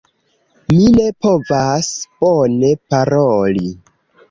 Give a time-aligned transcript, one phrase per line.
[0.71, 1.91] Mi ne povas
[2.25, 3.71] bone paroli.